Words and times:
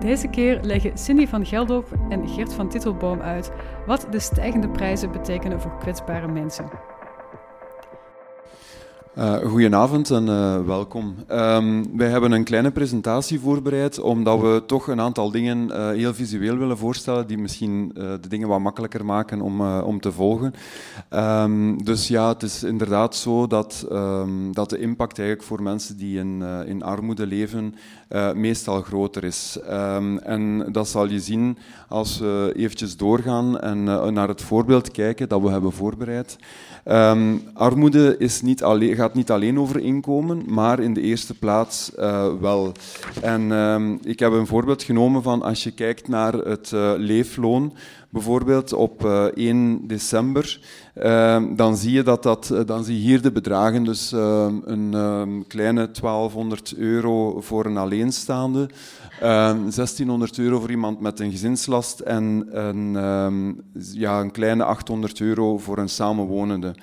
Deze 0.00 0.28
keer 0.28 0.60
leggen 0.62 0.98
Cindy 0.98 1.26
van 1.26 1.46
Geldop 1.46 1.86
en 2.08 2.28
Gert 2.28 2.54
van 2.54 2.68
Titelboom 2.68 3.20
uit 3.20 3.52
wat 3.86 4.06
de 4.10 4.18
stijgende 4.18 4.68
prijzen 4.68 5.12
betekenen 5.12 5.60
voor 5.60 5.78
kwetsbare 5.78 6.28
mensen. 6.28 6.70
Uh, 9.18 9.34
goedenavond 9.34 10.10
en 10.10 10.26
uh, 10.26 10.66
welkom. 10.66 11.14
Um, 11.30 11.96
wij 11.96 12.08
hebben 12.08 12.32
een 12.32 12.44
kleine 12.44 12.70
presentatie 12.70 13.40
voorbereid, 13.40 14.00
omdat 14.00 14.40
we 14.40 14.62
toch 14.66 14.86
een 14.88 15.00
aantal 15.00 15.30
dingen 15.30 15.68
uh, 15.68 15.88
heel 15.88 16.14
visueel 16.14 16.56
willen 16.56 16.78
voorstellen, 16.78 17.26
die 17.26 17.38
misschien 17.38 17.90
de 17.94 18.28
dingen 18.28 18.48
wat 18.48 18.60
makkelijker 18.60 19.04
maken 19.04 19.40
om, 19.40 19.60
om 19.80 20.00
te 20.00 20.12
volgen. 20.12 20.54
Um, 21.10 21.84
dus 21.84 22.08
ja, 22.08 22.28
het 22.28 22.42
is 22.42 22.62
inderdaad 22.62 23.16
zo 23.16 23.46
dat, 23.46 23.86
um, 23.92 24.52
dat 24.52 24.70
de 24.70 24.78
impact 24.78 25.18
eigenlijk 25.18 25.48
voor 25.48 25.62
mensen 25.62 25.96
die 25.96 26.18
in, 26.18 26.42
in 26.66 26.82
armoede 26.82 27.26
leven 27.26 27.74
meestal 28.34 28.82
groter 28.82 29.24
is. 29.24 29.58
en 30.22 30.68
dat 30.72 30.88
zal 30.88 31.08
je 31.08 31.20
zien 31.20 31.58
als 31.88 32.18
we 32.18 32.52
eventjes 32.56 32.96
doorgaan 32.96 33.60
en 33.60 33.84
naar 34.12 34.28
het 34.28 34.42
voorbeeld 34.42 34.90
kijken 34.90 35.28
dat 35.28 35.40
we 35.40 35.48
hebben 35.48 35.72
voorbereid. 35.72 36.36
armoede 37.54 38.16
is 38.18 38.42
niet 38.42 38.62
alleen 38.62 38.98
gaat 39.00 39.14
niet 39.14 39.30
alleen 39.30 39.58
over 39.58 39.80
inkomen, 39.80 40.42
maar 40.46 40.80
in 40.80 40.94
de 40.94 41.00
eerste 41.00 41.34
plaats 41.34 41.90
uh, 41.98 42.26
wel. 42.40 42.72
En 43.22 43.42
uh, 43.42 43.80
ik 44.02 44.18
heb 44.18 44.32
een 44.32 44.46
voorbeeld 44.46 44.82
genomen 44.82 45.22
van 45.22 45.42
als 45.42 45.64
je 45.64 45.70
kijkt 45.70 46.08
naar 46.08 46.32
het 46.32 46.70
uh, 46.74 46.92
leefloon, 46.96 47.72
bijvoorbeeld 48.10 48.72
op 48.72 49.04
1 49.34 49.86
december, 49.86 50.60
ehm, 50.94 51.54
dan 51.54 51.76
zie 51.76 51.92
je 51.92 52.02
dat, 52.02 52.22
dat 52.22 52.54
dan 52.66 52.84
zie 52.84 52.94
je 52.94 53.00
hier 53.00 53.22
de 53.22 53.32
bedragen, 53.32 53.84
dus 53.84 54.12
ehm, 54.12 54.54
een 54.64 54.94
ehm, 54.94 55.42
kleine 55.48 55.90
1200 55.90 56.74
euro 56.76 57.40
voor 57.40 57.64
een 57.64 57.76
alleenstaande. 57.76 58.68
1600 59.20 60.38
euro 60.38 60.60
voor 60.60 60.70
iemand 60.70 61.00
met 61.00 61.20
een 61.20 61.30
gezinslast 61.30 62.00
en 62.00 62.48
een, 62.52 62.92
ja, 63.92 64.20
een 64.20 64.30
kleine 64.30 64.64
800 64.64 65.20
euro 65.20 65.58
voor 65.58 65.78
een 65.78 65.88
samenwonende. 65.88 66.74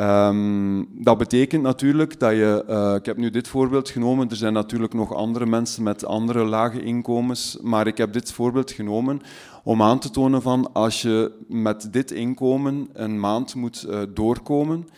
Um, 0.00 0.88
dat 0.90 1.18
betekent 1.18 1.62
natuurlijk 1.62 2.20
dat 2.20 2.30
je, 2.30 2.64
uh, 2.68 2.94
ik 2.94 3.06
heb 3.06 3.16
nu 3.16 3.30
dit 3.30 3.48
voorbeeld 3.48 3.88
genomen, 3.88 4.30
er 4.30 4.36
zijn 4.36 4.52
natuurlijk 4.52 4.94
nog 4.94 5.14
andere 5.14 5.46
mensen 5.46 5.82
met 5.82 6.04
andere 6.04 6.44
lage 6.44 6.82
inkomens, 6.82 7.58
maar 7.62 7.86
ik 7.86 7.98
heb 7.98 8.12
dit 8.12 8.32
voorbeeld 8.32 8.70
genomen 8.70 9.20
om 9.64 9.82
aan 9.82 9.98
te 9.98 10.10
tonen 10.10 10.42
van 10.42 10.72
als 10.72 11.02
je 11.02 11.32
met 11.48 11.88
dit 11.92 12.10
inkomen 12.10 12.88
een 12.92 13.20
maand 13.20 13.54
moet 13.54 13.86
uh, 13.88 13.98
doorkomen, 14.14 14.88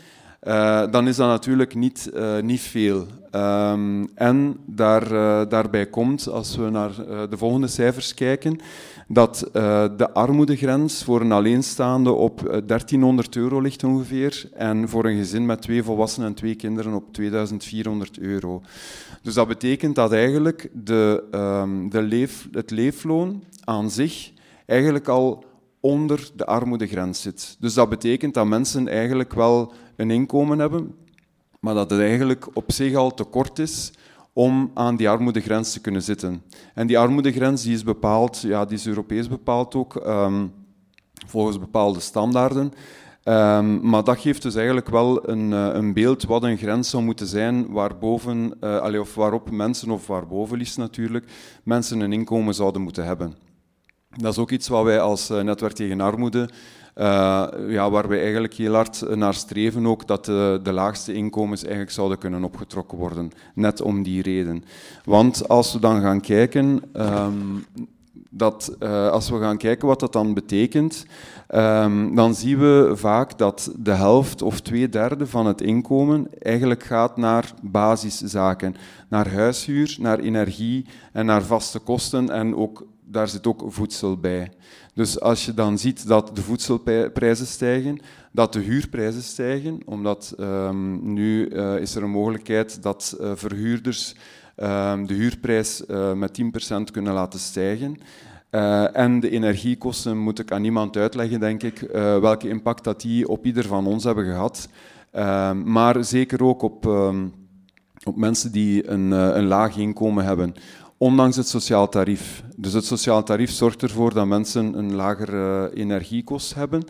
uh, 0.43 0.91
dan 0.91 1.09
is 1.09 1.17
dat 1.17 1.29
natuurlijk 1.29 1.75
niet, 1.75 2.11
niet 2.43 2.61
veel. 2.61 3.07
Um, 3.35 4.09
en 4.15 4.57
daar, 4.67 5.09
daarbij 5.49 5.87
komt, 5.87 6.29
als 6.29 6.57
we 6.57 6.71
naar 6.71 6.95
de 7.31 7.37
volgende 7.37 7.67
cijfers 7.67 8.15
kijken, 8.15 8.59
dat 9.13 9.51
uh, 9.53 9.85
de 9.97 10.13
armoedegrens 10.13 11.05
voor 11.05 11.21
een 11.21 11.33
alleenstaande 11.33 12.13
op 12.13 12.63
1300 12.67 13.37
eh, 13.37 13.43
euro 13.43 13.61
ligt 13.61 13.85
ongeveer 13.85 14.51
en 14.55 14.89
voor 14.89 15.05
een 15.05 15.17
gezin 15.17 15.47
met 15.47 15.63
twee 15.63 15.83
volwassenen 15.83 16.29
en 16.29 16.35
twee 16.35 16.55
kinderen 16.55 16.93
op 16.93 17.13
2400 17.13 18.19
euro. 18.19 18.63
Dus 19.23 19.35
dat 19.35 19.49
betekent 19.49 19.95
dat 19.95 20.13
eigenlijk 20.13 20.71
de, 20.73 21.25
um, 21.35 21.91
de 21.91 22.03
leef, 22.03 22.49
het 22.53 22.71
leefloon 22.71 23.43
aan 23.65 23.91
zich 23.91 24.33
eigenlijk 24.67 25.09
al 25.09 25.45
onder 25.81 26.31
de 26.35 26.47
armoedegrens 26.47 27.23
zit. 27.23 27.57
Dus 27.61 27.75
dat 27.75 27.89
betekent 27.89 28.35
dat 28.35 28.47
mensen 28.47 28.89
eigenlijk 28.89 29.35
wel 29.35 29.73
een 29.97 30.11
inkomen 30.11 30.59
hebben, 30.59 30.95
maar 31.61 31.75
dat 31.75 31.91
het 31.91 32.01
eigenlijk 32.01 32.49
op 32.57 32.73
zich 32.73 32.95
al 32.95 33.15
te 33.15 33.25
kort 33.25 33.59
is 33.59 33.93
om 34.33 34.71
aan 34.75 34.97
die 34.97 35.09
armoedegrens 35.09 35.73
te 35.73 35.81
kunnen 35.81 36.03
zitten. 36.03 36.43
En 36.75 36.87
die 36.87 36.99
armoedegrens 36.99 37.63
die 37.63 37.75
is 37.75 37.85
bepaald, 37.85 38.41
ja, 38.41 38.65
die 38.65 38.77
is 38.77 38.87
Europees 38.87 39.29
bepaald 39.29 39.75
ook, 39.75 39.95
um, 40.07 40.53
volgens 41.27 41.59
bepaalde 41.59 42.01
standaarden. 42.01 42.73
Um, 43.25 43.89
maar 43.89 44.05
dat 44.05 44.19
geeft 44.19 44.43
dus 44.43 44.55
eigenlijk 44.55 44.89
wel 44.89 45.29
een, 45.29 45.51
uh, 45.51 45.69
een, 45.73 45.93
beeld 45.93 46.25
wat 46.25 46.43
een 46.43 46.57
grens 46.57 46.91
zou 46.91 47.03
moeten 47.03 47.27
zijn 47.27 47.71
waarboven, 47.71 48.55
uh, 48.61 49.01
of 49.01 49.15
waarop 49.15 49.51
mensen, 49.51 49.91
of 49.91 50.07
waarboven 50.07 50.59
liefst 50.59 50.79
natuurlijk, 50.79 51.25
mensen 51.65 52.01
een 52.01 52.13
inkomen 52.13 52.55
zouden 52.55 52.83
moeten 52.83 53.05
hebben. 53.05 53.35
Dat 54.17 54.33
is 54.33 54.39
ook 54.39 54.51
iets 54.51 54.69
wat 54.69 54.85
wij 54.85 55.01
als 55.01 55.31
uh, 55.31 55.41
Netwerk 55.41 55.73
tegen 55.73 56.01
Armoede 56.01 56.49
ja, 57.69 57.91
waar 57.91 58.09
we 58.09 58.19
eigenlijk 58.19 58.55
heel 58.55 58.75
hard 58.75 59.17
naar 59.17 59.35
streven 59.35 59.87
ook 59.87 60.07
dat 60.07 60.25
de, 60.25 60.61
de, 60.63 60.73
laagste 60.73 61.13
inkomens 61.13 61.63
eigenlijk 61.63 61.93
zouden 61.93 62.19
kunnen 62.19 62.45
opgetrokken 62.45 62.99
worden. 62.99 63.31
Net 63.55 63.81
om 63.81 64.03
die 64.03 64.23
reden. 64.23 64.65
Want 65.05 65.49
als 65.49 65.73
we 65.73 65.79
dan 65.79 66.01
gaan 66.01 66.21
kijken, 66.21 66.83
um, 66.93 67.65
dat, 68.31 68.77
uh, 68.81 69.09
als 69.09 69.31
we 69.31 69.39
gaan 69.39 69.57
kijken 69.57 69.89
wat 69.89 70.01
dat 70.01 70.13
dan 70.13 70.35
betekent, 70.35 71.07
um, 71.55 72.15
dan 72.15 72.35
zien 72.35 72.59
we 72.59 72.93
vaak 72.95 73.39
dat 73.39 73.73
de 73.79 73.93
helft 73.93 74.43
of 74.43 74.61
twee 74.61 74.89
derde 74.89 75.27
van 75.27 75.47
het 75.47 75.61
inkomen 75.61 76.29
eigenlijk 76.39 76.83
gaat 76.83 77.17
naar 77.17 77.53
basiszaken. 77.63 78.75
Naar 79.09 79.33
huishuur, 79.33 79.97
naar 80.01 80.19
energie 80.19 80.87
en 81.13 81.27
naar 81.27 81.43
vaste 81.43 81.79
kosten 81.79 82.31
en 82.31 82.57
ook, 82.57 82.87
daar 83.11 83.29
zit 83.29 83.47
ook 83.47 83.65
voedsel 83.67 84.17
bij. 84.17 84.53
Dus 84.95 85.21
als 85.21 85.45
je 85.45 85.55
dan 85.55 85.79
ziet 85.79 86.07
dat 86.07 86.31
de 86.35 86.43
voedselprijzen 86.43 87.47
stijgen, 87.47 87.99
dat 88.33 88.53
de 88.53 88.61
huurprijzen 88.61 89.23
stijgen, 89.23 89.81
omdat 89.85 90.35
um, 90.41 91.13
nu 91.13 91.49
uh, 91.49 91.77
is 91.77 91.95
er 91.95 92.03
een 92.03 92.11
mogelijkheid 92.11 92.83
dat 92.83 93.17
uh, 93.21 93.31
verhuurders 93.35 94.15
um, 94.57 95.07
de 95.07 95.15
huurprijs 95.15 95.83
uh, 95.89 96.13
met 96.13 96.41
10% 96.43 96.93
kunnen 96.93 97.13
laten 97.13 97.39
stijgen. 97.39 97.97
en 98.93 99.21
de 99.21 99.31
energiekosten 99.31 100.19
moet 100.19 100.39
ik 100.39 100.53
aan 100.53 100.63
niemand 100.63 100.97
uitleggen, 100.97 101.41
denk 101.41 101.63
ik, 101.63 101.81
welke 102.21 102.49
impact 102.49 102.85
dat 102.85 103.01
die 103.01 103.29
op 103.29 103.47
ieder 103.47 103.65
van 103.65 103.87
ons 103.87 104.05
hebben 104.05 104.25
gehad. 104.25 104.69
Ehm, 105.11 105.73
maar 105.73 106.05
zeker 106.05 106.45
ook 106.45 106.63
op, 106.63 106.87
op 108.05 108.17
mensen 108.17 108.53
die 108.53 108.89
een, 108.89 109.11
een 109.11 109.47
laag 109.47 109.77
inkomen 109.77 110.25
hebben 110.25 110.55
ondanks 111.03 111.37
het 111.37 111.49
sociaal 111.49 111.89
tarief. 111.89 112.43
Dus 112.57 112.73
het 112.73 112.85
sociaal 112.85 113.23
tarief 113.23 113.51
zorgt 113.51 113.83
ervoor 113.83 114.15
dat 114.15 114.27
mensen 114.27 114.79
een 114.79 114.95
lagere 114.95 115.71
energiekost 115.75 116.55
hebben, 116.55 116.83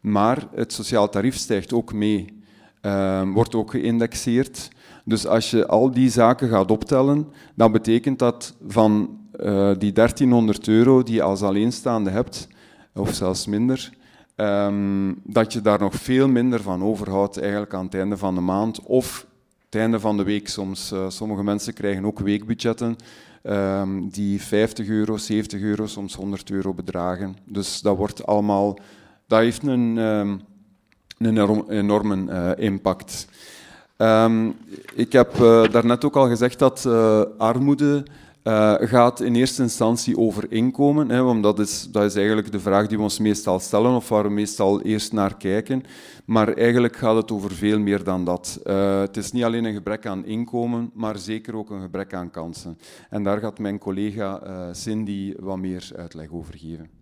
maar 0.00 0.46
het 0.54 0.72
sociaal 0.72 1.08
tarief 1.08 1.36
stijgt 1.36 1.72
ook 1.72 1.92
mee, 1.92 2.42
uh, 2.82 3.22
wordt 3.32 3.54
ook 3.54 3.70
geïndexeerd. 3.70 4.68
Dus 5.04 5.26
als 5.26 5.50
je 5.50 5.66
al 5.66 5.90
die 5.90 6.10
zaken 6.10 6.48
gaat 6.48 6.70
optellen, 6.70 7.28
dan 7.54 7.72
betekent 7.72 8.18
dat 8.18 8.54
van 8.66 9.18
uh, 9.40 9.70
die 9.78 9.92
1300 9.92 10.68
euro 10.68 11.02
die 11.02 11.14
je 11.14 11.22
als 11.22 11.42
alleenstaande 11.42 12.10
hebt, 12.10 12.48
of 12.94 13.14
zelfs 13.14 13.46
minder, 13.46 13.90
um, 14.36 15.20
dat 15.24 15.52
je 15.52 15.60
daar 15.60 15.78
nog 15.78 15.94
veel 15.94 16.28
minder 16.28 16.62
van 16.62 16.82
overhoudt 16.82 17.38
eigenlijk 17.40 17.74
aan 17.74 17.84
het 17.84 17.94
einde 17.94 18.16
van 18.16 18.34
de 18.34 18.40
maand 18.40 18.82
of 18.82 19.26
het 19.70 19.80
einde 19.80 20.00
van 20.00 20.16
de 20.16 20.22
week. 20.22 20.48
Soms, 20.48 20.92
uh, 20.92 21.04
sommige 21.08 21.42
mensen 21.42 21.74
krijgen 21.74 22.04
ook 22.04 22.18
weekbudgetten 22.18 22.96
um, 23.42 24.08
die 24.08 24.42
50 24.42 24.88
euro, 24.88 25.16
70 25.16 25.60
euro, 25.60 25.86
soms 25.86 26.14
100 26.14 26.50
euro 26.50 26.74
bedragen. 26.74 27.36
Dus 27.44 27.80
dat 27.80 27.96
wordt 27.96 28.26
allemaal, 28.26 28.78
dat 29.26 29.38
heeft 29.38 29.62
een, 29.62 29.96
um, 29.96 30.40
een 31.18 31.68
enorme 31.68 32.16
uh, 32.16 32.64
impact. 32.64 33.28
Um, 33.96 34.56
ik 34.94 35.12
heb 35.12 35.34
uh, 35.34 35.64
daarnet 35.70 36.04
ook 36.04 36.16
al 36.16 36.28
gezegd 36.28 36.58
dat 36.58 36.86
armoede 37.38 38.04
uh, 38.44 38.74
gaat 38.78 39.20
in 39.20 39.34
eerste 39.34 39.62
instantie 39.62 40.18
over 40.18 40.52
inkomen, 40.52 41.10
hè, 41.10 41.22
want 41.22 41.42
dat 41.42 41.58
is, 41.58 41.88
dat 41.90 42.04
is 42.04 42.14
eigenlijk 42.14 42.52
de 42.52 42.60
vraag 42.60 42.86
die 42.86 42.96
we 42.96 43.02
ons 43.02 43.18
meestal 43.18 43.58
stellen 43.58 43.94
of 43.94 44.08
waar 44.08 44.22
we 44.22 44.30
meestal 44.30 44.80
eerst 44.80 45.12
naar 45.12 45.36
kijken. 45.36 45.82
Maar 46.24 46.52
eigenlijk 46.52 46.96
gaat 46.96 47.16
het 47.16 47.32
over 47.32 47.52
veel 47.52 47.78
meer 47.78 48.04
dan 48.04 48.24
dat. 48.24 48.60
Uh, 48.64 49.00
het 49.00 49.16
is 49.16 49.32
niet 49.32 49.44
alleen 49.44 49.64
een 49.64 49.74
gebrek 49.74 50.06
aan 50.06 50.24
inkomen, 50.24 50.90
maar 50.94 51.18
zeker 51.18 51.56
ook 51.56 51.70
een 51.70 51.80
gebrek 51.80 52.14
aan 52.14 52.30
kansen. 52.30 52.78
En 53.10 53.22
daar 53.22 53.38
gaat 53.38 53.58
mijn 53.58 53.78
collega 53.78 54.42
uh, 54.46 54.68
Cindy 54.72 55.34
wat 55.38 55.58
meer 55.58 55.90
uitleg 55.96 56.30
over 56.30 56.54
geven. 56.58 56.99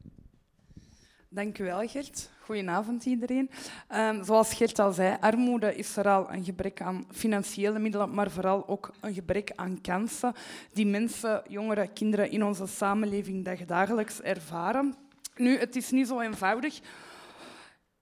Dank 1.30 1.58
u 1.58 1.64
wel, 1.64 1.88
Gert. 1.88 2.30
Goedenavond 2.44 3.04
iedereen. 3.04 3.50
Um, 3.94 4.24
zoals 4.24 4.54
Gert 4.54 4.78
al 4.78 4.92
zei, 4.92 5.16
armoede 5.20 5.74
is 5.74 5.88
vooral 5.88 6.32
een 6.32 6.44
gebrek 6.44 6.80
aan 6.82 7.04
financiële 7.10 7.78
middelen, 7.78 8.14
maar 8.14 8.30
vooral 8.30 8.68
ook 8.68 8.92
een 9.00 9.14
gebrek 9.14 9.52
aan 9.54 9.80
kansen 9.80 10.32
die 10.72 10.86
mensen, 10.86 11.42
jongeren, 11.48 11.92
kinderen 11.92 12.30
in 12.30 12.44
onze 12.44 12.66
samenleving 12.66 13.66
dagelijks 13.66 14.20
ervaren. 14.20 14.94
Nu, 15.36 15.58
het 15.58 15.76
is 15.76 15.90
niet 15.90 16.06
zo 16.06 16.20
eenvoudig. 16.20 16.80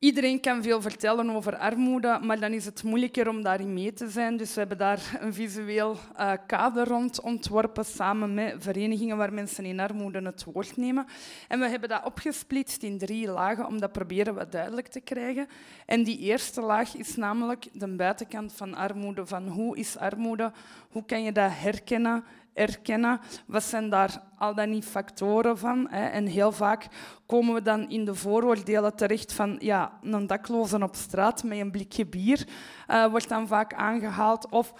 Iedereen 0.06 0.40
kan 0.40 0.62
veel 0.62 0.82
vertellen 0.82 1.30
over 1.30 1.56
armoede, 1.56 2.18
maar 2.22 2.40
dan 2.40 2.52
is 2.52 2.64
het 2.64 2.82
moeilijker 2.82 3.28
om 3.28 3.42
daarin 3.42 3.74
mee 3.74 3.92
te 3.92 4.08
zijn. 4.08 4.36
Dus 4.36 4.52
we 4.52 4.58
hebben 4.58 4.78
daar 4.78 5.18
een 5.20 5.34
visueel 5.34 5.96
uh, 6.18 6.32
kader 6.46 6.88
rond 6.88 7.20
ontworpen, 7.20 7.84
samen 7.84 8.34
met 8.34 8.54
verenigingen 8.58 9.16
waar 9.16 9.32
mensen 9.32 9.64
in 9.64 9.80
armoede 9.80 10.22
het 10.22 10.44
woord 10.44 10.76
nemen. 10.76 11.06
En 11.48 11.60
we 11.60 11.68
hebben 11.68 11.88
dat 11.88 12.04
opgesplitst 12.04 12.82
in 12.82 12.98
drie 12.98 13.28
lagen, 13.30 13.66
om 13.66 13.80
dat 13.80 13.92
proberen 13.92 14.34
wat 14.34 14.52
duidelijk 14.52 14.86
te 14.86 15.00
krijgen. 15.00 15.48
En 15.86 16.04
die 16.04 16.18
eerste 16.18 16.60
laag 16.60 16.96
is 16.96 17.16
namelijk 17.16 17.66
de 17.72 17.88
buitenkant 17.96 18.52
van 18.52 18.74
armoede. 18.74 19.26
Van 19.26 19.48
hoe 19.48 19.76
is 19.76 19.98
armoede? 19.98 20.52
Hoe 20.90 21.04
kan 21.04 21.22
je 21.22 21.32
dat 21.32 21.50
herkennen? 21.54 22.24
Erkennen. 22.56 23.20
Wat 23.46 23.62
zijn 23.62 23.90
daar 23.90 24.22
al 24.38 24.54
dan 24.54 24.70
niet 24.70 24.84
factoren 24.84 25.58
van? 25.58 25.86
Hè? 25.90 26.06
En 26.06 26.26
heel 26.26 26.52
vaak 26.52 26.86
komen 27.26 27.54
we 27.54 27.62
dan 27.62 27.90
in 27.90 28.04
de 28.04 28.14
vooroordelen 28.14 28.96
terecht 28.96 29.32
van 29.32 29.56
ja, 29.58 29.98
een 30.02 30.26
dakloze 30.26 30.82
op 30.82 30.94
straat 30.94 31.44
met 31.44 31.58
een 31.58 31.70
blikje 31.70 32.06
bier 32.06 32.46
uh, 32.88 33.06
wordt 33.06 33.28
dan 33.28 33.46
vaak 33.46 33.74
aangehaald. 33.74 34.50
Of 34.50 34.72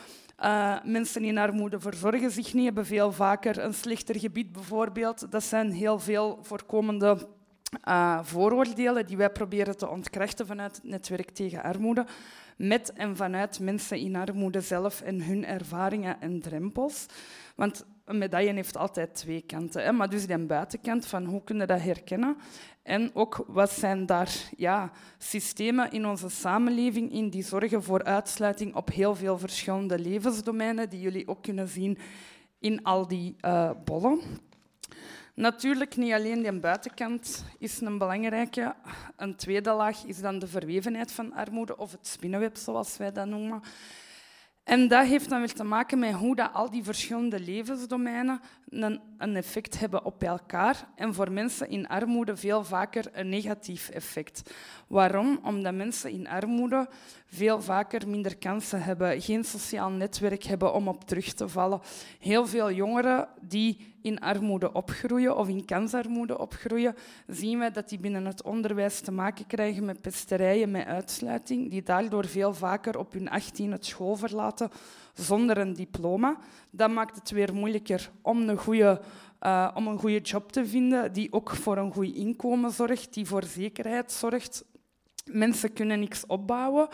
uh, 0.44 0.76
mensen 0.84 1.24
in 1.24 1.38
armoede 1.38 1.80
verzorgen 1.80 2.30
zich 2.30 2.54
niet, 2.54 2.64
hebben 2.64 2.86
veel 2.86 3.12
vaker 3.12 3.58
een 3.58 3.74
slechter 3.74 4.18
gebied 4.18 4.52
bijvoorbeeld. 4.52 5.30
Dat 5.30 5.44
zijn 5.44 5.70
heel 5.72 5.98
veel 5.98 6.38
voorkomende 6.42 7.28
uh, 7.88 8.18
vooroordelen 8.22 9.06
die 9.06 9.16
wij 9.16 9.30
proberen 9.30 9.76
te 9.76 9.88
ontkrachten 9.88 10.46
vanuit 10.46 10.76
het 10.76 10.84
netwerk 10.84 11.30
tegen 11.30 11.62
armoede, 11.62 12.06
met 12.56 12.92
en 12.92 13.16
vanuit 13.16 13.60
mensen 13.60 13.98
in 13.98 14.16
armoede 14.16 14.60
zelf 14.60 15.00
en 15.00 15.22
hun 15.22 15.44
ervaringen 15.44 16.20
en 16.20 16.40
drempels. 16.40 17.06
Want 17.54 17.86
een 18.04 18.18
medaille 18.18 18.52
heeft 18.52 18.76
altijd 18.76 19.14
twee 19.14 19.40
kanten. 19.40 19.82
Hè? 19.82 19.92
Maar 19.92 20.10
dus 20.10 20.26
die 20.26 20.38
buitenkant 20.38 21.06
van 21.06 21.24
hoe 21.24 21.44
kunnen 21.44 21.66
we 21.66 21.72
dat 21.72 21.82
herkennen? 21.82 22.36
En 22.82 23.10
ook 23.14 23.44
wat 23.46 23.70
zijn 23.70 24.06
daar 24.06 24.34
ja, 24.56 24.90
systemen 25.18 25.90
in 25.92 26.06
onze 26.06 26.28
samenleving 26.28 27.12
in 27.12 27.30
die 27.30 27.42
zorgen 27.42 27.82
voor 27.82 28.04
uitsluiting 28.04 28.74
op 28.74 28.92
heel 28.92 29.14
veel 29.14 29.38
verschillende 29.38 29.98
levensdomeinen, 29.98 30.90
die 30.90 31.00
jullie 31.00 31.28
ook 31.28 31.42
kunnen 31.42 31.68
zien 31.68 31.98
in 32.58 32.82
al 32.82 33.08
die 33.08 33.36
uh, 33.44 33.70
bollen. 33.84 34.20
Natuurlijk, 35.36 35.96
niet 35.96 36.12
alleen 36.12 36.42
die 36.42 36.60
buitenkant 36.60 37.44
is 37.58 37.80
een 37.80 37.98
belangrijke. 37.98 38.74
Een 39.16 39.36
tweede 39.36 39.72
laag 39.72 40.04
is 40.04 40.20
dan 40.20 40.38
de 40.38 40.46
verwevenheid 40.46 41.12
van 41.12 41.32
armoede, 41.32 41.76
of 41.76 41.92
het 41.92 42.06
spinnenweb, 42.06 42.56
zoals 42.56 42.96
wij 42.96 43.12
dat 43.12 43.26
noemen. 43.26 43.62
En 44.64 44.88
dat 44.88 45.06
heeft 45.06 45.28
dan 45.28 45.38
weer 45.38 45.52
te 45.52 45.64
maken 45.64 45.98
met 45.98 46.12
hoe 46.12 46.36
dat 46.36 46.52
al 46.52 46.70
die 46.70 46.84
verschillende 46.84 47.40
levensdomeinen 47.40 48.40
een, 49.18 49.36
effect 49.36 49.78
hebben 49.78 50.04
op 50.04 50.22
elkaar. 50.22 50.88
En 50.94 51.14
voor 51.14 51.32
mensen 51.32 51.68
in 51.68 51.88
armoede 51.88 52.36
veel 52.36 52.64
vaker 52.64 53.04
een 53.12 53.28
negatief 53.28 53.88
effect. 53.88 54.54
Waarom? 54.86 55.40
Omdat 55.42 55.74
mensen 55.74 56.10
in 56.10 56.28
armoede 56.28 56.88
veel 57.26 57.62
vaker 57.62 58.08
minder 58.08 58.36
kansen 58.36 58.82
hebben, 58.82 59.20
geen 59.20 59.44
sociaal 59.44 59.90
netwerk 59.90 60.42
hebben 60.42 60.74
om 60.74 60.88
op 60.88 61.04
terug 61.04 61.32
te 61.32 61.48
vallen. 61.48 61.80
Heel 62.18 62.46
veel 62.46 62.72
jongeren 62.72 63.28
die 63.40 63.94
in 64.02 64.20
armoede 64.20 64.72
opgroeien 64.72 65.36
of 65.36 65.48
in 65.48 65.64
kansarmoede 65.64 66.38
opgroeien, 66.38 66.94
zien 67.26 67.58
we 67.58 67.70
dat 67.70 67.88
die 67.88 67.98
binnen 67.98 68.26
het 68.26 68.42
onderwijs 68.42 69.00
te 69.00 69.12
maken 69.12 69.46
krijgen 69.46 69.84
met 69.84 70.00
pesterijen, 70.00 70.70
met 70.70 70.86
uitsluiting, 70.86 71.70
die 71.70 71.82
daardoor 71.82 72.26
veel 72.26 72.54
vaker 72.54 72.98
op 72.98 73.12
hun 73.12 73.30
18 73.30 73.72
het 73.72 73.86
school 73.86 74.16
verlaten 74.16 74.70
zonder 75.14 75.58
een 75.58 75.74
diploma. 75.74 76.36
Dat 76.70 76.90
maakt 76.90 77.16
het 77.16 77.30
weer 77.30 77.54
moeilijker 77.54 78.10
om 78.22 78.48
een 78.48 78.58
goede 78.58 79.00
uh, 79.40 79.70
om 79.74 79.86
een 79.86 79.98
goede 79.98 80.20
job 80.20 80.52
te 80.52 80.66
vinden, 80.66 81.12
die 81.12 81.32
ook 81.32 81.50
voor 81.50 81.76
een 81.76 81.92
goed 81.92 82.14
inkomen 82.14 82.70
zorgt, 82.70 83.14
die 83.14 83.26
voor 83.26 83.44
zekerheid 83.44 84.12
zorgt. 84.12 84.64
Mensen 85.30 85.72
kunnen 85.72 86.00
niks 86.00 86.26
opbouwen. 86.26 86.88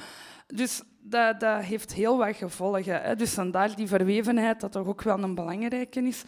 Dus 0.47 0.83
dat, 1.01 1.41
dat 1.41 1.63
heeft 1.63 1.93
heel 1.93 2.19
wat 2.19 2.37
gevolgen. 2.37 3.03
Hè. 3.03 3.17
Dus 3.17 3.33
vandaar 3.33 3.77
die 3.77 3.87
verwevenheid, 3.87 4.61
dat 4.61 4.73
toch 4.73 4.87
ook 4.87 5.03
wel 5.03 5.23
een 5.23 5.35
belangrijke 5.35 6.03
is 6.03 6.25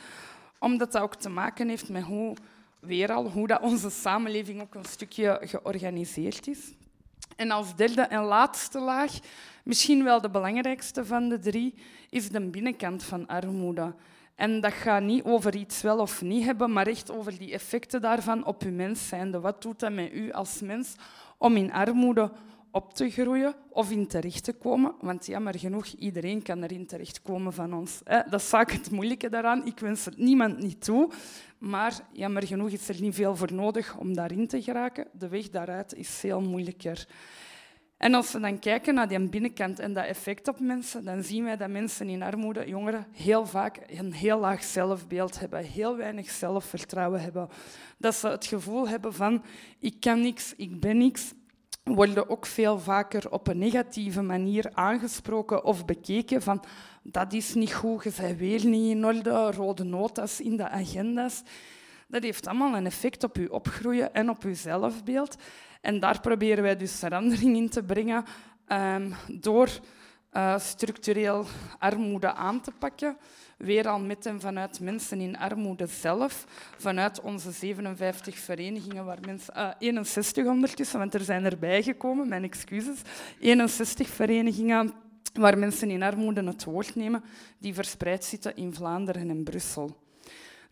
omdat 0.65 0.93
dat 0.93 1.03
ook 1.03 1.15
te 1.15 1.29
maken 1.29 1.69
heeft 1.69 1.89
met 1.89 2.03
hoe, 2.03 2.37
weer 2.81 3.13
al, 3.13 3.31
hoe 3.31 3.47
dat 3.47 3.61
onze 3.61 3.91
samenleving 3.91 4.61
ook 4.61 4.75
een 4.75 4.85
stukje 4.85 5.41
georganiseerd 5.43 6.47
is. 6.47 6.73
En 7.37 7.51
als 7.51 7.77
derde 7.77 8.03
en 8.03 8.23
laatste 8.23 8.81
laag, 8.81 9.13
misschien 9.65 10.05
wel 10.05 10.21
de 10.21 10.31
belangrijkste 10.31 11.05
van 11.05 11.29
de 11.29 11.39
drie, 11.39 11.75
is 12.11 12.29
de 12.29 12.51
binnenkant 12.51 13.03
van 13.03 13.27
armoede. 13.27 13.95
En 14.35 14.61
dat 14.61 14.73
gaat 14.73 15.03
niet 15.03 15.25
over 15.25 15.57
iets 15.57 15.83
wel 15.83 15.99
of 15.99 16.23
niet 16.23 16.45
hebben, 16.45 16.73
maar 16.73 16.87
echt 16.87 17.11
over 17.11 17.39
die 17.39 17.53
effecten 17.53 18.01
daarvan 18.01 18.45
op 18.45 18.63
uw 18.63 18.73
mens 18.73 19.09
zijnde. 19.09 19.41
Wat 19.41 19.63
doet 19.63 19.81
dat 19.81 19.93
met 19.93 20.13
u 20.13 20.33
als 20.33 20.61
mens 20.61 20.95
om 21.45 21.57
in 21.57 21.73
armoede 21.73 22.31
op 22.71 22.95
te 22.95 23.11
groeien 23.11 23.55
of 23.71 23.91
in 23.91 24.07
terecht 24.07 24.45
te 24.45 24.53
komen. 24.53 24.95
Want 25.01 25.27
jammer 25.27 25.59
genoeg, 25.59 25.87
iedereen 25.87 26.43
kan 26.43 26.63
erin 26.63 26.87
terechtkomen 26.87 27.53
van 27.53 27.75
ons. 27.75 28.01
Dat 28.05 28.41
is 28.41 28.45
vaak 28.45 28.71
het 28.71 28.91
moeilijke 28.91 29.29
daaraan. 29.29 29.67
Ik 29.67 29.79
wens 29.79 30.05
het 30.05 30.19
niemand 30.19 30.59
niet 30.59 30.85
toe. 30.85 31.11
Maar 31.59 32.01
jammer 32.13 32.47
genoeg 32.47 32.71
is 32.71 32.89
er 32.89 33.01
niet 33.01 33.15
veel 33.15 33.37
voor 33.37 33.53
nodig 33.53 33.97
om 33.97 34.15
daarin 34.15 34.47
te 34.49 34.63
geraken. 34.63 35.07
De 35.13 35.29
weg 35.29 35.51
daaruit 35.51 35.95
is 35.95 36.09
veel 36.09 36.41
moeilijker. 36.41 37.07
En 38.05 38.15
als 38.15 38.33
we 38.33 38.41
dan 38.41 38.59
kijken 38.59 38.95
naar 38.95 39.09
die 39.09 39.29
binnenkant 39.29 39.79
en 39.79 39.93
dat 39.93 40.05
effect 40.05 40.49
op 40.49 40.61
mensen, 40.61 41.05
dan 41.05 41.23
zien 41.23 41.45
wij 41.45 41.57
dat 41.57 41.69
mensen 41.69 42.09
in 42.09 42.23
armoede, 42.23 42.69
jongeren, 42.69 43.07
heel 43.13 43.47
vaak 43.47 43.81
een 43.87 44.13
heel 44.13 44.39
laag 44.39 44.65
zelfbeeld 44.65 45.41
hebben, 45.41 45.65
heel 45.65 45.97
weinig 45.97 46.31
zelfvertrouwen 46.31 47.21
hebben. 47.21 47.49
Dat 47.99 48.15
ze 48.15 48.29
het 48.29 48.47
gevoel 48.47 48.89
hebben 48.89 49.15
van, 49.15 49.45
ik 49.79 50.01
kan 50.01 50.21
niks, 50.21 50.55
ik 50.57 50.81
ben 50.81 50.99
niks, 50.99 51.33
worden 51.85 52.29
ook 52.29 52.47
veel 52.47 52.79
vaker 52.79 53.31
op 53.31 53.49
een 53.49 53.59
negatieve 53.59 54.23
manier 54.23 54.71
aangesproken 54.73 55.65
of 55.65 55.85
bekeken 55.85 56.43
van 56.43 56.65
dat 57.03 57.33
is 57.33 57.55
niet 57.55 57.75
goed, 57.75 58.05
je 58.05 58.13
bent 58.21 58.39
weer 58.39 58.67
niet 58.67 58.97
in 58.97 59.05
orde, 59.07 59.51
rode 59.51 59.85
notas 59.85 60.41
in 60.41 60.57
de 60.57 60.69
agenda's. 60.69 61.43
Dat 62.09 62.23
heeft 62.23 62.47
allemaal 62.47 62.77
een 62.77 62.87
effect 62.87 63.25
op 63.25 63.37
je 63.37 63.53
opgroeien 63.53 64.15
en 64.15 64.31
op 64.31 64.43
je 64.43 64.55
zelfbeeld. 64.55 65.37
En 65.85 66.01
daar 66.01 66.21
proberen 66.21 66.63
wij 66.63 66.77
dus 66.77 66.99
verandering 66.99 67.57
in 67.57 67.69
te 67.69 67.83
brengen 67.83 68.25
um, 68.69 69.15
door 69.29 69.69
uh, 70.33 70.59
structureel 70.59 71.45
armoede 71.79 72.35
aan 72.35 72.61
te 72.61 72.71
pakken. 72.79 73.17
Weer 73.59 73.89
al 73.89 73.99
met 73.99 74.27
en 74.27 74.41
vanuit 74.41 74.81
mensen 74.81 75.21
in 75.21 75.39
armoede 75.39 75.87
zelf, 75.87 76.45
vanuit 76.79 77.21
onze 77.21 77.51
57 77.51 78.39
verenigingen, 78.39 79.05
waar 79.05 79.19
mensen, 79.27 79.55
uh, 79.57 79.69
61 79.79 80.47
ondertussen, 80.47 80.99
want 80.99 81.15
er 81.15 81.21
zijn 81.21 81.45
erbij 81.45 81.83
gekomen, 81.83 82.29
mijn 82.29 82.45
excuses, 82.45 83.01
61 83.41 84.09
verenigingen 84.09 84.93
waar 85.33 85.59
mensen 85.59 85.91
in 85.91 86.03
armoede 86.03 86.45
het 86.45 86.65
woord 86.65 86.95
nemen, 86.95 87.25
die 87.59 87.75
verspreid 87.75 88.25
zitten 88.25 88.57
in 88.57 88.75
Vlaanderen 88.75 89.31
en 89.31 89.45
Brussel. 89.45 90.04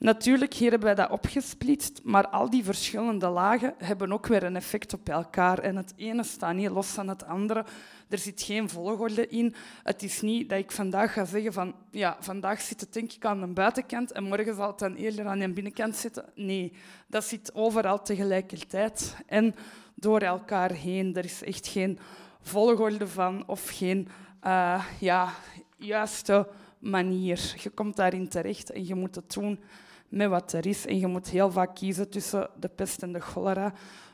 Natuurlijk, 0.03 0.55
hier 0.55 0.71
hebben 0.71 0.95
wij 0.95 1.05
dat 1.05 1.11
opgesplitst, 1.11 2.01
maar 2.05 2.29
al 2.29 2.51
die 2.51 2.65
verschillende 2.65 3.29
lagen 3.29 3.75
hebben 3.79 4.13
ook 4.13 4.27
weer 4.27 4.43
een 4.43 4.57
effect 4.57 4.95
op 4.95 5.09
elkaar. 5.09 5.59
En 5.59 5.77
het 5.77 5.93
ene 5.97 6.25
staat 6.25 6.55
niet 6.55 6.71
los 6.71 6.87
van 6.87 7.09
het 7.09 7.25
andere. 7.25 7.65
Er 8.09 8.19
zit 8.19 8.43
geen 8.43 8.69
volgorde 8.69 9.27
in. 9.27 9.55
Het 9.83 10.03
is 10.03 10.21
niet 10.21 10.49
dat 10.49 10.59
ik 10.59 10.73
vandaag 10.73 11.13
ga 11.13 11.25
zeggen 11.25 11.53
van 11.53 11.75
ja, 11.91 12.17
vandaag 12.21 12.61
zit 12.61 12.81
het 12.81 12.93
denk 12.93 13.13
ik 13.13 13.25
aan 13.25 13.41
de 13.41 13.47
buitenkant 13.47 14.13
en 14.13 14.25
morgen 14.25 14.55
zal 14.55 14.67
het 14.67 14.79
dan 14.79 14.95
eerder 14.95 15.27
aan 15.27 15.39
de 15.39 15.53
binnenkant 15.53 15.97
zitten. 15.97 16.25
Nee, 16.35 16.73
dat 17.07 17.25
zit 17.25 17.55
overal 17.55 18.03
tegelijkertijd 18.03 19.17
en 19.27 19.55
door 19.95 20.21
elkaar 20.21 20.73
heen. 20.73 21.17
Er 21.17 21.25
is 21.25 21.43
echt 21.43 21.67
geen 21.67 21.99
volgorde 22.41 23.09
van 23.09 23.43
of 23.47 23.69
geen 23.69 24.09
uh, 24.47 24.85
ja, 24.99 25.33
juiste 25.77 26.49
manier. 26.79 27.55
Je 27.63 27.71
komt 27.71 27.97
daarin 27.97 28.29
terecht 28.29 28.71
en 28.71 28.87
je 28.87 28.95
moet 28.95 29.15
het 29.15 29.33
doen 29.33 29.59
met 30.13 30.29
wat 30.29 30.53
er 30.53 30.67
is. 30.67 30.87
En 30.87 30.99
je 30.99 31.07
moet 31.07 31.29
heel 31.29 31.51
vaak 31.51 31.75
kiezen 31.75 32.11
tussen 32.11 32.51
de 32.61 32.69
pest 32.69 33.03
en 33.03 33.13
de 33.13 33.21
cholera, 33.21 33.73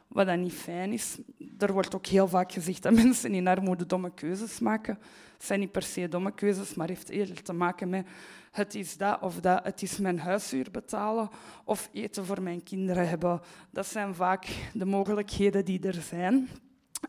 wat 0.09 0.27
dan 0.27 0.41
niet 0.41 0.53
fijn 0.53 0.93
is. 0.93 1.19
Er 1.59 1.73
wordt 1.73 1.95
ook 1.95 2.07
heel 2.07 2.29
vaak 2.29 2.53
gezegd 2.53 2.83
dat 2.83 2.95
mensen 3.05 3.35
in 3.35 3.49
armoede 3.49 3.87
domme 3.87 4.15
keuzes 4.15 4.59
maken. 4.59 4.99
Het 5.35 5.47
zijn 5.47 5.61
niet 5.61 5.73
per 5.73 5.83
se 5.83 6.09
domme 6.09 6.35
keuzes, 6.35 6.75
maar 6.75 6.89
heeft 6.89 7.09
eerder 7.09 7.43
te 7.43 7.53
maken 7.53 7.89
met 7.89 8.07
het 8.51 8.75
is 8.75 8.97
dat 8.97 9.21
of 9.21 9.41
dat, 9.41 9.65
het 9.65 9.83
is 9.83 9.99
mijn 9.99 10.19
huishuur 10.19 10.71
betalen 10.71 11.29
of 11.65 11.89
eten 11.93 12.25
voor 12.25 12.43
mijn 12.43 12.63
kinderen 12.63 13.09
hebben. 13.09 13.41
Dat 13.71 13.87
zijn 13.87 14.15
vaak 14.15 14.47
de 14.73 14.85
mogelijkheden 14.85 15.65
die 15.65 15.81
er 15.87 16.03
zijn. 16.03 16.49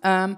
Um, 0.01 0.37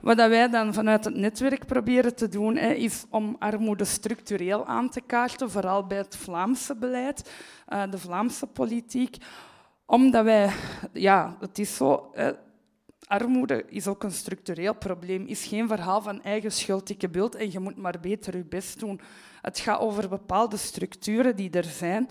wat 0.00 0.16
wij 0.16 0.48
dan 0.48 0.74
vanuit 0.74 1.04
het 1.04 1.14
netwerk 1.14 1.66
proberen 1.66 2.14
te 2.14 2.28
doen, 2.28 2.56
is 2.56 3.04
om 3.10 3.36
armoede 3.38 3.84
structureel 3.84 4.66
aan 4.66 4.90
te 4.90 5.00
kaarten, 5.00 5.50
vooral 5.50 5.86
bij 5.86 5.98
het 5.98 6.16
Vlaamse 6.16 6.76
beleid, 6.76 7.30
uh, 7.68 7.90
de 7.90 7.98
Vlaamse 7.98 8.46
politiek. 8.46 9.16
Omdat 9.86 10.24
wij, 10.24 10.52
ja, 10.92 11.36
het 11.40 11.58
is 11.58 11.76
zo, 11.76 12.12
armoede 13.06 13.64
is 13.68 13.86
ook 13.86 14.02
een 14.02 14.12
structureel 14.12 14.74
probleem, 14.74 15.26
is 15.26 15.44
geen 15.44 15.68
verhaal 15.68 16.02
van 16.02 16.22
eigen 16.22 16.52
schuld, 16.52 16.86
dikke 16.86 17.08
beeld 17.08 17.34
en 17.34 17.52
je 17.52 17.60
moet 17.60 17.76
maar 17.76 18.00
beter 18.00 18.36
je 18.36 18.44
best 18.44 18.80
doen. 18.80 19.00
Het 19.42 19.58
gaat 19.58 19.80
over 19.80 20.08
bepaalde 20.08 20.56
structuren 20.56 21.36
die 21.36 21.50
er 21.50 21.64
zijn 21.64 22.08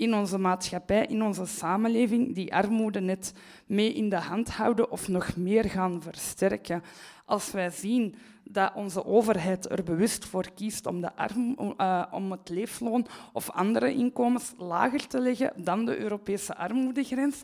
in 0.00 0.14
onze 0.14 0.38
maatschappij, 0.38 1.06
in 1.06 1.22
onze 1.22 1.46
samenleving, 1.46 2.34
die 2.34 2.54
armoede 2.54 3.00
net 3.00 3.32
mee 3.66 3.92
in 3.92 4.08
de 4.08 4.16
hand 4.16 4.50
houden 4.50 4.90
of 4.90 5.08
nog 5.08 5.36
meer 5.36 5.64
gaan 5.64 6.02
versterken. 6.02 6.82
Als 7.24 7.50
wij 7.50 7.70
zien 7.70 8.14
dat 8.44 8.72
onze 8.74 9.04
overheid 9.04 9.70
er 9.70 9.84
bewust 9.84 10.24
voor 10.24 10.50
kiest 10.54 10.86
om, 10.86 11.00
de 11.00 11.16
arm, 11.16 11.56
uh, 11.78 12.04
om 12.10 12.30
het 12.30 12.48
leefloon 12.48 13.06
of 13.32 13.50
andere 13.50 13.94
inkomens 13.94 14.52
lager 14.58 15.06
te 15.06 15.20
leggen 15.20 15.52
dan 15.56 15.84
de 15.84 15.98
Europese 15.98 16.56
armoedegrens, 16.56 17.42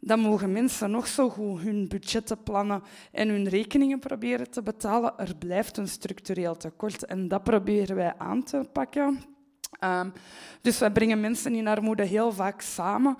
dan 0.00 0.20
mogen 0.20 0.52
mensen 0.52 0.90
nog 0.90 1.06
zo 1.06 1.28
goed 1.28 1.60
hun 1.60 1.88
budgetten 1.88 2.42
plannen 2.42 2.82
en 3.12 3.28
hun 3.28 3.48
rekeningen 3.48 3.98
proberen 3.98 4.50
te 4.50 4.62
betalen. 4.62 5.18
Er 5.18 5.36
blijft 5.36 5.76
een 5.76 5.88
structureel 5.88 6.56
tekort 6.56 7.04
en 7.04 7.28
dat 7.28 7.42
proberen 7.42 7.96
wij 7.96 8.14
aan 8.18 8.42
te 8.42 8.68
pakken. 8.72 9.35
Um, 9.84 10.12
dus 10.60 10.78
wij 10.78 10.90
brengen 10.90 11.20
mensen 11.20 11.54
in 11.54 11.68
armoede 11.68 12.04
heel 12.04 12.32
vaak 12.32 12.60
samen 12.60 13.16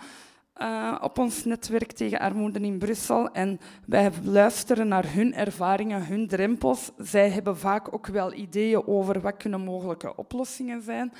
uh, 0.62 0.98
op 1.00 1.18
ons 1.18 1.44
netwerk 1.44 1.92
tegen 1.92 2.18
armoede 2.18 2.60
in 2.60 2.78
Brussel. 2.78 3.30
En 3.30 3.60
wij 3.86 4.10
luisteren 4.22 4.88
naar 4.88 5.12
hun 5.12 5.34
ervaringen, 5.34 6.06
hun 6.06 6.28
drempels. 6.28 6.90
Zij 6.98 7.30
hebben 7.30 7.58
vaak 7.58 7.94
ook 7.94 8.06
wel 8.06 8.32
ideeën 8.32 8.86
over 8.86 9.20
wat 9.20 9.36
kunnen 9.36 9.60
mogelijke 9.60 10.16
oplossingen 10.16 10.82
zijn. 10.82 11.12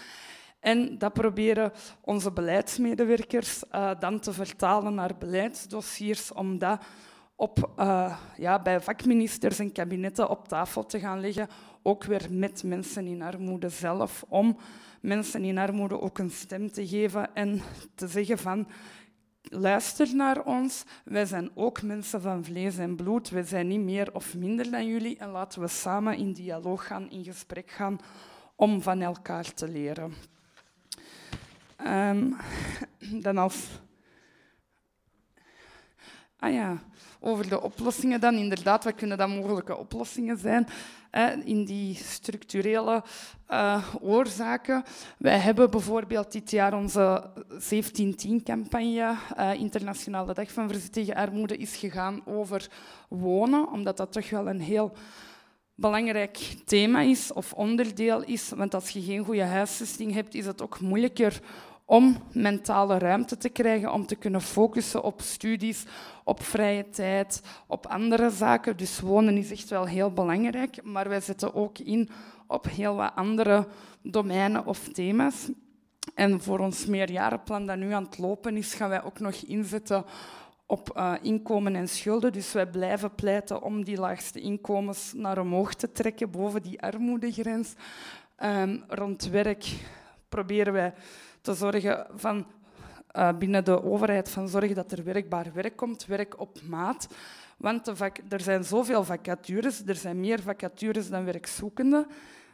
En 0.60 0.98
dat 0.98 1.12
proberen 1.12 1.72
onze 2.00 2.32
beleidsmedewerkers 2.32 3.62
uh, 3.72 3.90
dan 3.98 4.20
te 4.20 4.32
vertalen 4.32 4.94
naar 4.94 5.16
beleidsdossiers, 5.18 6.32
om 6.32 6.58
dat 6.58 6.82
op, 7.36 7.70
uh, 7.78 8.18
ja, 8.36 8.62
bij 8.62 8.80
vakministers 8.80 9.58
en 9.58 9.72
kabinetten 9.72 10.28
op 10.30 10.48
tafel 10.48 10.86
te 10.86 10.98
gaan 10.98 11.20
leggen, 11.20 11.48
ook 11.82 12.04
weer 12.04 12.26
met 12.30 12.62
mensen 12.62 13.06
in 13.06 13.22
armoede 13.22 13.68
zelf, 13.68 14.24
om 14.28 14.56
mensen 15.00 15.44
in 15.44 15.58
armoede 15.58 16.00
ook 16.00 16.18
een 16.18 16.30
stem 16.30 16.72
te 16.72 16.86
geven 16.86 17.34
en 17.34 17.62
te 17.94 18.08
zeggen 18.08 18.38
van 18.38 18.68
luister 19.42 20.14
naar 20.14 20.44
ons, 20.44 20.84
wij 21.04 21.26
zijn 21.26 21.50
ook 21.54 21.82
mensen 21.82 22.20
van 22.20 22.44
vlees 22.44 22.78
en 22.78 22.96
bloed, 22.96 23.28
wij 23.28 23.42
zijn 23.42 23.66
niet 23.66 23.80
meer 23.80 24.14
of 24.14 24.34
minder 24.34 24.70
dan 24.70 24.86
jullie 24.86 25.16
en 25.16 25.30
laten 25.30 25.60
we 25.60 25.68
samen 25.68 26.16
in 26.16 26.32
dialoog 26.32 26.86
gaan, 26.86 27.10
in 27.10 27.24
gesprek 27.24 27.70
gaan 27.70 27.98
om 28.54 28.82
van 28.82 29.00
elkaar 29.00 29.54
te 29.54 29.68
leren. 29.68 30.14
Um, 31.86 32.36
dan 33.22 33.38
als... 33.38 33.68
Ah 36.38 36.52
ja, 36.52 36.82
over 37.20 37.48
de 37.48 37.62
oplossingen 37.62 38.20
dan. 38.20 38.34
Inderdaad, 38.34 38.84
wat 38.84 38.94
kunnen 38.94 39.18
dan 39.18 39.30
mogelijke 39.30 39.76
oplossingen 39.76 40.38
zijn 40.38 40.66
hè, 41.10 41.32
in 41.32 41.64
die 41.64 41.94
structurele 41.94 43.02
uh, 43.50 43.94
oorzaken? 44.00 44.84
Wij 45.18 45.38
hebben 45.38 45.70
bijvoorbeeld 45.70 46.32
dit 46.32 46.50
jaar 46.50 46.74
onze 46.74 47.30
1710-campagne, 47.52 48.80
uh, 48.92 49.18
eh, 49.36 49.60
Internationale 49.60 50.34
Dag 50.34 50.52
van 50.52 50.68
Verzet 50.68 50.92
tegen 50.92 51.14
Armoede, 51.14 51.56
is 51.56 51.76
gegaan 51.76 52.26
over 52.26 52.70
wonen, 53.08 53.70
omdat 53.72 53.96
dat 53.96 54.12
toch 54.12 54.30
wel 54.30 54.48
een 54.48 54.60
heel 54.60 54.92
belangrijk 55.74 56.36
thema 56.64 57.00
is 57.00 57.32
of 57.32 57.52
onderdeel 57.52 58.22
is. 58.22 58.48
Want 58.48 58.74
als 58.74 58.88
je 58.88 59.02
geen 59.02 59.24
goede 59.24 59.44
huisvesting 59.44 60.12
hebt, 60.12 60.34
is 60.34 60.46
het 60.46 60.62
ook 60.62 60.80
moeilijker 60.80 61.40
om 61.86 62.16
mentale 62.32 62.98
ruimte 62.98 63.36
te 63.36 63.48
krijgen 63.48 63.92
om 63.92 64.06
te 64.06 64.16
kunnen 64.16 64.40
focussen 64.40 65.02
op 65.02 65.20
studies, 65.20 65.84
op 66.24 66.42
vrije 66.42 66.88
tijd, 66.88 67.42
op 67.66 67.86
andere 67.86 68.30
zaken. 68.30 68.76
Dus 68.76 69.00
wonen 69.00 69.36
is 69.36 69.50
echt 69.50 69.68
wel 69.68 69.84
heel 69.84 70.12
belangrijk, 70.12 70.82
maar 70.82 71.08
wij 71.08 71.20
zetten 71.20 71.54
ook 71.54 71.78
in 71.78 72.08
op 72.46 72.66
heel 72.70 72.94
wat 72.94 73.12
andere 73.14 73.66
domeinen 74.02 74.66
of 74.66 74.88
thema's. 74.88 75.48
En 76.14 76.40
voor 76.40 76.58
ons 76.58 76.86
meerjarenplan 76.86 77.66
dat 77.66 77.76
nu 77.76 77.92
aan 77.92 78.04
het 78.04 78.18
lopen 78.18 78.56
is, 78.56 78.74
gaan 78.74 78.88
wij 78.88 79.02
ook 79.02 79.20
nog 79.20 79.34
inzetten 79.34 80.04
op 80.66 80.96
uh, 80.96 81.12
inkomen 81.22 81.76
en 81.76 81.88
schulden. 81.88 82.32
Dus 82.32 82.52
wij 82.52 82.66
blijven 82.66 83.14
pleiten 83.14 83.62
om 83.62 83.84
die 83.84 83.98
laagste 83.98 84.40
inkomens 84.40 85.12
naar 85.12 85.38
omhoog 85.38 85.74
te 85.74 85.92
trekken, 85.92 86.30
boven 86.30 86.62
die 86.62 86.82
armoedegrens. 86.82 87.74
Um, 88.44 88.84
rond 88.88 89.28
werk 89.28 89.66
proberen 90.28 90.72
wij 90.72 90.94
te 91.46 91.54
zorgen 91.54 92.06
van, 92.14 92.46
uh, 93.16 93.32
binnen 93.38 93.64
de 93.64 93.82
overheid 93.82 94.28
van 94.28 94.48
zorgen 94.48 94.74
dat 94.74 94.92
er 94.92 95.04
werkbaar 95.04 95.52
werk 95.52 95.76
komt, 95.76 96.06
werk 96.06 96.40
op 96.40 96.62
maat. 96.62 97.08
Want 97.56 97.86
er 98.28 98.40
zijn 98.40 98.64
zoveel 98.64 99.04
vacatures, 99.04 99.82
er 99.86 99.94
zijn 99.94 100.20
meer 100.20 100.40
vacatures 100.40 101.08
dan 101.08 101.24
werkzoekenden, 101.24 102.06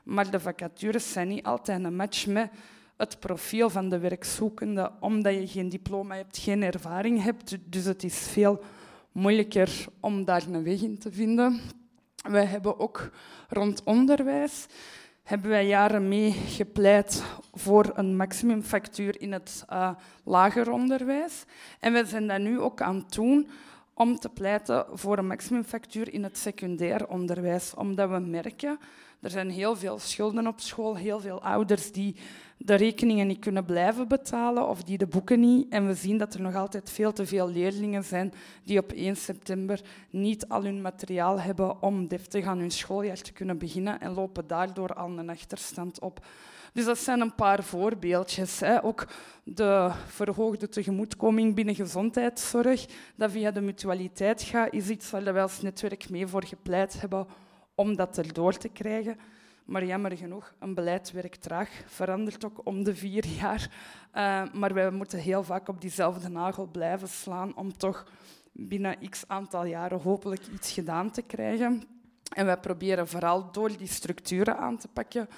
maar 0.03 0.31
de 0.31 0.41
vacatures 0.41 1.13
zijn 1.13 1.29
niet 1.29 1.45
altijd 1.45 1.85
een 1.85 1.97
match 1.97 2.27
met 2.27 2.51
het 2.97 3.19
profiel 3.19 3.71
van 3.71 3.89
de 3.89 3.99
werkzoekende, 3.99 4.91
omdat 5.01 5.35
je 5.35 5.47
geen 5.47 5.69
diploma 5.69 6.15
hebt, 6.15 6.39
geen 6.39 6.63
ervaring 6.63 7.23
hebt. 7.23 7.59
Dus 7.65 7.85
het 7.85 8.05
is 8.05 8.19
veel 8.19 8.63
moeilijker 9.13 9.85
om 10.01 10.25
daar 10.25 10.43
een 10.47 10.65
weg 10.65 10.81
in 10.81 10.99
te 10.99 11.13
vinden. 11.13 11.61
Wij 12.31 12.45
hebben 12.45 12.79
ook 12.79 13.11
rond 13.49 13.83
onderwijs 13.85 14.67
hebben 15.23 15.51
wij 15.51 15.67
jaren 15.67 16.09
mee 16.09 16.33
gepleit 16.33 17.23
voor 17.53 17.91
een 17.95 18.17
maximumfactuur 18.17 19.21
in 19.21 19.33
het 19.33 19.65
uh, 19.73 19.91
lager 20.25 20.71
onderwijs. 20.71 21.45
En 21.81 21.93
we 21.93 22.05
zijn 22.07 22.27
dat 22.27 22.41
nu 22.41 22.61
ook 22.61 22.81
aan 22.81 22.97
het 22.97 23.13
doen 23.15 23.49
om 23.95 24.19
te 24.19 24.29
pleiten 24.29 24.87
voor 24.93 25.19
een 25.19 25.27
maximumfactuur 25.27 26.13
in 26.13 26.23
het 26.23 26.39
secundair 26.39 27.09
onderwijs. 27.09 27.75
Omdat 27.75 28.11
we 28.11 28.19
merken, 28.19 28.79
er 29.21 29.31
zijn 29.31 29.51
heel 29.51 29.77
veel 29.77 29.99
schulden 29.99 30.47
op 30.47 30.61
school, 30.61 30.97
heel 30.97 31.21
veel 31.21 31.43
ouders 31.43 31.93
die 31.93 32.17
de 32.57 32.75
rekeningen 32.75 33.27
niet 33.27 33.39
kunnen 33.39 33.65
blijven 33.65 34.09
betalen 34.09 34.69
of 34.69 34.83
die 34.83 34.99
de 34.99 35.07
boeken 35.07 35.41
niet. 35.41 35.69
En 35.69 35.87
we 35.87 35.95
zien 35.95 36.19
dat 36.19 36.35
er 36.35 36.41
nog 36.41 36.55
altijd 36.55 36.91
veel 36.91 37.13
te 37.13 37.27
veel 37.27 37.49
leerlingen 37.49 38.05
zijn 38.05 38.33
die 38.65 38.79
op 38.79 38.93
1 38.93 39.17
september 39.17 39.81
niet 40.11 40.49
al 40.49 40.65
hun 40.65 40.81
materiaal 40.81 41.41
hebben 41.41 41.83
om 41.83 42.07
deftig 42.07 42.45
aan 42.47 42.59
hun 42.59 42.71
schooljaar 42.71 43.21
te 43.21 43.33
kunnen 43.33 43.59
beginnen 43.59 44.01
en 44.01 44.15
lopen 44.15 44.47
daardoor 44.47 44.95
al 44.95 45.19
een 45.19 45.31
achterstand 45.31 46.01
op. 46.01 46.27
Dus 46.73 46.85
dat 46.85 46.99
zijn 46.99 47.21
een 47.21 47.35
paar 47.35 47.63
voorbeeldjes. 47.63 48.61
Hè. 48.61 48.85
Ook 48.85 49.07
de 49.45 49.91
verhoogde 50.07 50.69
tegemoetkoming 50.69 51.55
binnen 51.55 51.75
gezondheidszorg, 51.75 52.87
dat 53.17 53.31
via 53.31 53.51
de 53.51 53.61
mutualiteit 53.61 54.43
gaat, 54.43 54.73
is 54.73 54.89
iets 54.89 55.11
waar 55.11 55.33
wij 55.33 55.43
als 55.43 55.61
netwerk 55.63 56.11
mee 56.11 56.27
voor 56.27 56.45
gepleit 56.45 57.01
hebben 57.01 57.27
om 57.75 57.97
dat 57.97 58.19
erdoor 58.19 58.57
te 58.57 58.69
krijgen. 58.69 59.19
Maar 59.65 59.85
jammer 59.85 60.17
genoeg, 60.17 60.55
een 60.59 60.75
beleid 60.75 61.13
werkt 61.13 61.43
traag, 61.43 61.71
verandert 61.87 62.45
ook 62.45 62.61
om 62.65 62.85
de 62.85 62.95
vier 62.95 63.27
jaar. 63.27 63.71
Uh, 64.15 64.43
maar 64.53 64.75
wij 64.75 64.91
moeten 64.91 65.19
heel 65.19 65.43
vaak 65.43 65.69
op 65.69 65.81
diezelfde 65.81 66.29
nagel 66.29 66.67
blijven 66.67 67.09
slaan 67.09 67.57
om 67.57 67.77
toch 67.77 68.07
binnen 68.53 69.09
x 69.11 69.25
aantal 69.27 69.65
jaren 69.65 70.01
hopelijk 70.01 70.47
iets 70.47 70.73
gedaan 70.73 71.11
te 71.11 71.23
krijgen. 71.23 71.83
En 72.35 72.47
wij 72.47 72.57
proberen 72.57 73.09
vooral 73.09 73.53
door 73.53 73.77
die 73.77 73.87
structuren 73.87 74.59
aan 74.59 74.77
te 74.77 74.89
pakken, 74.89 75.29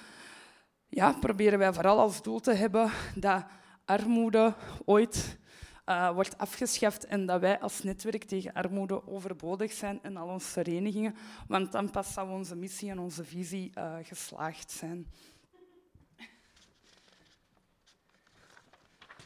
ja, 0.94 1.12
proberen 1.12 1.58
wij 1.58 1.72
vooral 1.72 1.98
als 1.98 2.22
doel 2.22 2.40
te 2.40 2.52
hebben 2.52 2.90
dat 3.14 3.44
armoede 3.84 4.54
ooit 4.84 5.38
uh, 5.86 6.10
wordt 6.10 6.38
afgeschaft 6.38 7.06
en 7.06 7.26
dat 7.26 7.40
wij 7.40 7.60
als 7.60 7.82
netwerk 7.82 8.24
tegen 8.24 8.52
armoede 8.52 9.08
overbodig 9.08 9.72
zijn 9.72 9.98
en 10.02 10.16
al 10.16 10.28
onze 10.28 10.48
verenigingen, 10.48 11.14
want 11.48 11.72
dan 11.72 11.90
pas 11.90 12.12
zou 12.12 12.30
onze 12.30 12.56
missie 12.56 12.90
en 12.90 12.98
onze 12.98 13.24
visie 13.24 13.72
uh, 13.78 13.94
geslaagd 14.02 14.70
zijn. 14.70 15.06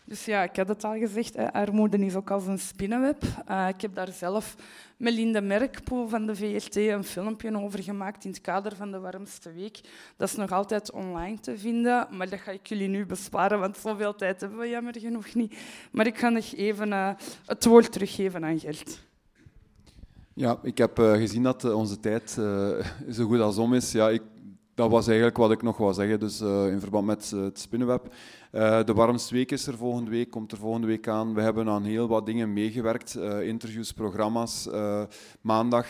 Dus 0.09 0.25
ja, 0.25 0.43
ik 0.43 0.57
had 0.57 0.69
het 0.69 0.85
al 0.85 0.99
gezegd, 0.99 1.37
hè, 1.37 1.53
armoede 1.53 1.99
is 1.99 2.15
ook 2.15 2.31
als 2.31 2.47
een 2.47 2.59
spinnenweb. 2.59 3.23
Uh, 3.51 3.69
ik 3.69 3.81
heb 3.81 3.95
daar 3.95 4.13
zelf 4.13 4.57
met 4.97 5.13
Linde 5.13 5.41
Merkpoel 5.41 6.09
van 6.09 6.27
de 6.27 6.37
VRT 6.37 6.77
een 6.77 7.05
filmpje 7.05 7.63
over 7.63 7.83
gemaakt 7.83 8.25
in 8.25 8.31
het 8.31 8.41
kader 8.41 8.77
van 8.77 8.91
de 8.91 8.99
Warmste 8.99 9.53
Week. 9.53 9.81
Dat 10.17 10.29
is 10.29 10.35
nog 10.35 10.53
altijd 10.53 10.91
online 10.91 11.41
te 11.41 11.59
vinden, 11.59 12.09
maar 12.11 12.29
dat 12.29 12.39
ga 12.39 12.51
ik 12.51 12.67
jullie 12.67 12.89
nu 12.89 13.07
besparen, 13.07 13.59
want 13.59 13.77
zoveel 13.77 14.15
tijd 14.15 14.41
hebben 14.41 14.59
we 14.59 14.69
jammer 14.69 14.99
genoeg 14.99 15.35
niet. 15.35 15.59
Maar 15.91 16.07
ik 16.07 16.19
ga 16.19 16.29
nog 16.29 16.53
even 16.55 16.89
uh, 16.89 17.11
het 17.47 17.65
woord 17.65 17.93
teruggeven 17.93 18.45
aan 18.45 18.59
Gert. 18.59 19.07
Ja, 20.35 20.59
ik 20.63 20.79
heb 20.79 20.99
uh, 20.99 21.13
gezien 21.13 21.43
dat 21.43 21.65
onze 21.65 22.01
tijd 22.01 22.31
zo 23.11 23.27
goed 23.27 23.41
als 23.41 23.59
om 23.59 23.75
is. 23.75 23.93
Ja, 23.93 24.09
ik 24.09 24.23
dat 24.75 24.91
was 24.91 25.07
eigenlijk 25.07 25.37
wat 25.37 25.51
ik 25.51 25.63
nog 25.63 25.77
wou 25.77 25.93
zeggen, 25.93 26.21
dus 26.21 26.41
in 26.41 26.81
verband 26.81 27.07
met 27.07 27.31
het 27.31 27.59
spinnenweb. 27.59 28.15
Uh, 28.53 28.85
de 28.85 28.95
warmste 28.95 29.35
week 29.35 29.51
is 29.51 29.67
er 29.67 29.77
volgende 29.77 30.11
week, 30.11 30.31
komt 30.31 30.53
er 30.53 30.59
volgende 30.59 30.87
week 30.87 31.09
aan. 31.09 31.35
We 31.35 31.41
hebben 31.41 31.69
aan 31.69 31.85
heel 31.85 32.09
wat 32.09 32.27
dingen 32.27 32.53
meegewerkt, 32.53 33.15
interviews, 33.43 33.93
programma's. 33.93 34.69
maandag 35.41 35.87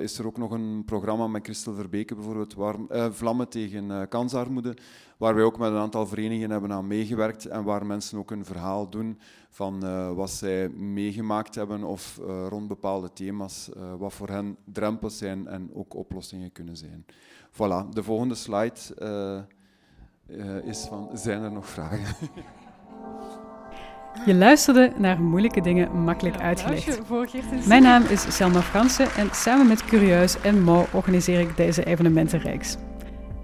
is 0.00 0.18
er 0.18 0.26
ook 0.26 0.36
nog 0.36 0.50
een 0.50 0.82
programma 0.84 1.26
met 1.26 1.44
Christel 1.44 1.74
Verbeke, 1.74 2.14
bijvoorbeeld, 2.14 2.54
warm, 2.54 2.88
Vlammen 3.10 3.48
tegen 3.48 4.08
kansarmoede, 4.08 4.76
waar 5.16 5.34
wij 5.34 5.44
ook 5.44 5.58
met 5.58 5.70
een 5.70 5.78
aantal 5.78 6.06
verenigingen 6.06 6.50
hebben 6.50 6.72
aan 6.72 6.86
meegewerkt 6.86 7.46
en 7.46 7.64
waar 7.64 7.86
mensen 7.86 8.18
ook 8.18 8.30
een 8.30 8.44
verhaal 8.44 8.90
doen 8.90 9.18
van 9.50 9.80
wat 10.14 10.30
zij 10.30 10.68
meegemaakt 10.68 11.54
hebben 11.54 11.84
of 11.84 12.20
rond 12.48 12.68
bepaalde 12.68 13.12
thema's, 13.12 13.70
wat 13.98 14.12
voor 14.12 14.28
hen 14.28 14.56
drempels 14.64 15.18
zijn 15.18 15.46
en 15.46 15.70
ook 15.74 15.94
oplossingen 15.94 16.52
kunnen 16.52 16.76
zijn. 16.76 17.04
Voilà, 17.52 17.88
de 17.90 18.02
volgende 18.02 18.34
slide 18.34 19.46
uh, 20.28 20.44
uh, 20.44 20.64
is 20.64 20.86
van, 20.88 21.10
zijn 21.12 21.42
er 21.42 21.52
nog 21.52 21.68
vragen? 21.68 22.00
Je 24.26 24.34
luisterde 24.34 24.92
naar 24.96 25.20
Moeilijke 25.20 25.60
Dingen 25.60 26.02
Makkelijk 26.04 26.36
Uitgelegd. 26.36 27.00
Mijn 27.66 27.82
naam 27.82 28.02
is 28.04 28.36
Selma 28.36 28.60
Fransen 28.60 29.10
en 29.10 29.28
samen 29.32 29.66
met 29.66 29.84
Curieus 29.84 30.40
en 30.40 30.62
Mo 30.62 30.86
organiseer 30.92 31.40
ik 31.40 31.56
deze 31.56 31.84
evenementenreeks. 31.84 32.76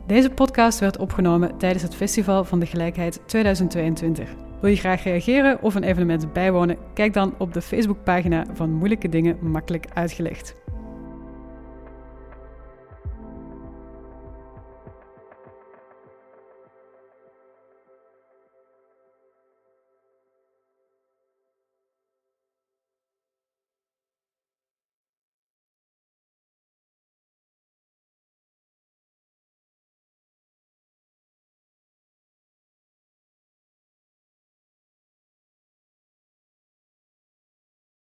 Deze 0.07 0.31
podcast 0.31 0.79
werd 0.79 0.99
opgenomen 0.99 1.59
tijdens 1.59 1.83
het 1.83 1.95
Festival 1.95 2.45
van 2.45 2.61
de 2.61 2.67
Gelijkheid 2.67 3.21
2022. 3.27 4.31
Wil 4.61 4.71
je 4.71 4.77
graag 4.77 5.03
reageren 5.03 5.63
of 5.63 5.75
een 5.75 5.83
evenement 5.83 6.33
bijwonen? 6.33 6.77
Kijk 6.95 7.13
dan 7.13 7.35
op 7.39 7.53
de 7.53 7.63
Facebookpagina 7.63 8.45
van 8.53 8.71
Moeilijke 8.71 9.09
Dingen 9.09 9.39
Makkelijk 9.41 9.87
Uitgelegd. 9.95 10.64